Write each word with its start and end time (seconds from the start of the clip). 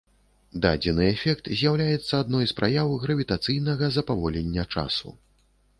Дадзены 0.63 1.03
эфект 1.15 1.51
з'яўляецца 1.59 2.13
адной 2.23 2.45
з 2.53 2.57
праяў 2.61 2.97
гравітацыйнага 3.05 3.95
запаволення 3.99 4.63
часу. 4.77 5.07